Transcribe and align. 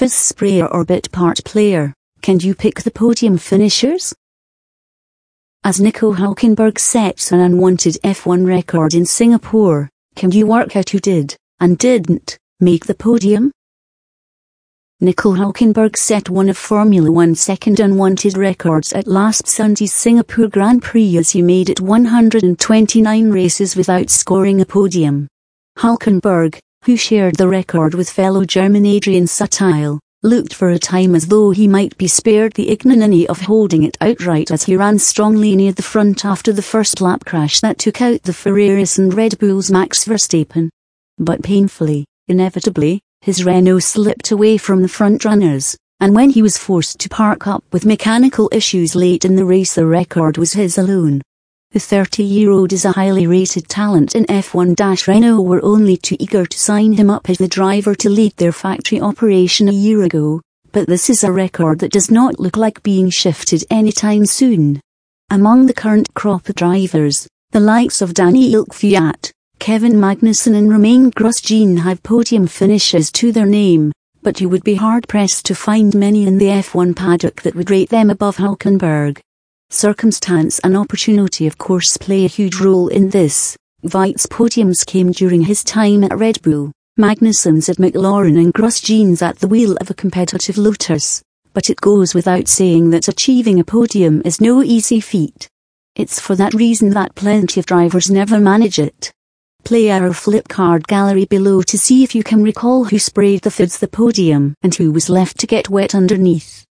fizz 0.00 0.14
sprayer 0.14 0.66
or 0.68 0.82
bit 0.82 1.12
part 1.12 1.44
player, 1.44 1.92
can 2.22 2.40
you 2.40 2.54
pick 2.54 2.80
the 2.80 2.90
podium 2.90 3.36
finishers? 3.36 4.14
As 5.62 5.78
Nico 5.78 6.14
Hulkenberg 6.14 6.78
sets 6.78 7.32
an 7.32 7.40
unwanted 7.40 7.98
F1 8.02 8.46
record 8.46 8.94
in 8.94 9.04
Singapore, 9.04 9.90
can 10.16 10.30
you 10.30 10.46
work 10.46 10.74
out 10.74 10.88
who 10.88 11.00
did, 11.00 11.36
and 11.60 11.76
didn't, 11.76 12.38
make 12.60 12.86
the 12.86 12.94
podium? 12.94 13.52
Nico 15.00 15.34
Hulkenberg 15.34 15.98
set 15.98 16.30
one 16.30 16.48
of 16.48 16.56
Formula 16.56 17.12
One's 17.12 17.42
second 17.42 17.78
unwanted 17.78 18.38
records 18.38 18.94
at 18.94 19.06
last 19.06 19.46
Sunday's 19.46 19.92
Singapore 19.92 20.48
Grand 20.48 20.82
Prix 20.82 21.18
as 21.18 21.28
he 21.28 21.42
made 21.42 21.68
it 21.68 21.82
129 21.82 23.30
races 23.30 23.76
without 23.76 24.08
scoring 24.08 24.62
a 24.62 24.64
podium. 24.64 25.28
Hulkenberg, 25.76 26.58
who 26.84 26.96
shared 26.96 27.36
the 27.36 27.46
record 27.46 27.92
with 27.92 28.08
fellow 28.08 28.44
German 28.44 28.86
Adrian 28.86 29.24
Sutil, 29.24 29.98
looked 30.22 30.54
for 30.54 30.70
a 30.70 30.78
time 30.78 31.14
as 31.14 31.26
though 31.26 31.50
he 31.50 31.68
might 31.68 31.96
be 31.98 32.08
spared 32.08 32.54
the 32.54 32.70
ignominy 32.70 33.26
of 33.26 33.42
holding 33.42 33.82
it 33.82 33.98
outright 34.00 34.50
as 34.50 34.62
he 34.62 34.76
ran 34.76 34.98
strongly 34.98 35.54
near 35.54 35.72
the 35.72 35.82
front 35.82 36.24
after 36.24 36.52
the 36.52 36.62
first 36.62 37.02
lap 37.02 37.24
crash 37.26 37.60
that 37.60 37.78
took 37.78 38.00
out 38.00 38.22
the 38.22 38.32
Ferraris 38.32 38.98
and 38.98 39.12
Red 39.12 39.38
Bull's 39.38 39.70
Max 39.70 40.04
Verstappen. 40.04 40.70
But 41.18 41.42
painfully, 41.42 42.06
inevitably, 42.28 43.00
his 43.20 43.44
Renault 43.44 43.80
slipped 43.80 44.30
away 44.30 44.56
from 44.56 44.80
the 44.80 44.88
front 44.88 45.26
runners, 45.26 45.76
and 46.00 46.14
when 46.14 46.30
he 46.30 46.40
was 46.40 46.56
forced 46.56 46.98
to 47.00 47.10
park 47.10 47.46
up 47.46 47.62
with 47.72 47.84
mechanical 47.84 48.48
issues 48.52 48.94
late 48.94 49.26
in 49.26 49.36
the 49.36 49.44
race 49.44 49.74
the 49.74 49.84
record 49.84 50.38
was 50.38 50.54
his 50.54 50.78
alone. 50.78 51.20
The 51.72 51.78
30-year-old 51.78 52.72
is 52.72 52.84
a 52.84 52.90
highly 52.90 53.28
rated 53.28 53.68
talent 53.68 54.16
in 54.16 54.24
F1 54.24 55.06
Renault 55.06 55.40
were 55.42 55.64
only 55.64 55.96
too 55.96 56.16
eager 56.18 56.44
to 56.44 56.58
sign 56.58 56.94
him 56.94 57.08
up 57.08 57.30
as 57.30 57.38
the 57.38 57.46
driver 57.46 57.94
to 57.94 58.10
lead 58.10 58.36
their 58.38 58.50
factory 58.50 59.00
operation 59.00 59.68
a 59.68 59.72
year 59.72 60.02
ago, 60.02 60.40
but 60.72 60.88
this 60.88 61.08
is 61.08 61.22
a 61.22 61.30
record 61.30 61.78
that 61.78 61.92
does 61.92 62.10
not 62.10 62.40
look 62.40 62.56
like 62.56 62.82
being 62.82 63.08
shifted 63.08 63.62
anytime 63.70 64.26
soon. 64.26 64.80
Among 65.30 65.66
the 65.66 65.72
current 65.72 66.12
crop 66.14 66.48
of 66.48 66.56
drivers, 66.56 67.28
the 67.52 67.60
likes 67.60 68.02
of 68.02 68.14
Daniil 68.14 68.66
Kvyat, 68.66 69.30
Kevin 69.60 69.92
Magnussen 69.92 70.56
and 70.56 70.72
Romain 70.72 71.12
Grosjean 71.12 71.78
have 71.78 72.02
podium 72.02 72.48
finishes 72.48 73.12
to 73.12 73.30
their 73.30 73.46
name, 73.46 73.92
but 74.22 74.40
you 74.40 74.48
would 74.48 74.64
be 74.64 74.74
hard 74.74 75.06
pressed 75.06 75.46
to 75.46 75.54
find 75.54 75.94
many 75.94 76.26
in 76.26 76.38
the 76.38 76.46
F1 76.46 76.96
paddock 76.96 77.42
that 77.42 77.54
would 77.54 77.70
rate 77.70 77.90
them 77.90 78.10
above 78.10 78.38
Hulkenberg. 78.38 79.20
Circumstance 79.72 80.58
and 80.64 80.76
opportunity 80.76 81.46
of 81.46 81.56
course 81.56 81.96
play 81.96 82.24
a 82.24 82.28
huge 82.28 82.56
role 82.56 82.88
in 82.88 83.08
this. 83.10 83.56
Kvyat's 83.84 84.26
podiums 84.26 84.84
came 84.84 85.12
during 85.12 85.42
his 85.42 85.62
time 85.62 86.02
at 86.02 86.18
Red 86.18 86.42
Bull, 86.42 86.72
Magnussen's 86.98 87.68
at 87.68 87.76
McLaren 87.76 88.36
and 88.36 88.52
Grosjean's 88.52 89.22
at 89.22 89.38
the 89.38 89.46
wheel 89.46 89.76
of 89.80 89.88
a 89.88 89.94
competitive 89.94 90.58
Lotus, 90.58 91.22
but 91.52 91.70
it 91.70 91.80
goes 91.80 92.14
without 92.14 92.48
saying 92.48 92.90
that 92.90 93.06
achieving 93.06 93.60
a 93.60 93.64
podium 93.64 94.20
is 94.24 94.40
no 94.40 94.60
easy 94.60 94.98
feat. 94.98 95.48
It's 95.94 96.18
for 96.18 96.34
that 96.34 96.52
reason 96.52 96.90
that 96.90 97.14
plenty 97.14 97.60
of 97.60 97.66
drivers 97.66 98.10
never 98.10 98.40
manage 98.40 98.80
it. 98.80 99.12
Play 99.62 99.88
our 99.92 100.12
flip 100.12 100.48
card 100.48 100.88
gallery 100.88 101.26
below 101.26 101.62
to 101.62 101.78
see 101.78 102.02
if 102.02 102.12
you 102.12 102.24
can 102.24 102.42
recall 102.42 102.86
who 102.86 102.98
sprayed 102.98 103.42
the 103.42 103.52
foods 103.52 103.78
the 103.78 103.86
podium 103.86 104.52
and 104.64 104.74
who 104.74 104.90
was 104.90 105.08
left 105.08 105.38
to 105.38 105.46
get 105.46 105.70
wet 105.70 105.94
underneath. 105.94 106.66